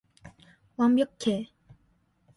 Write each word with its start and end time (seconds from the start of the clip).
완벽해! 0.77 1.37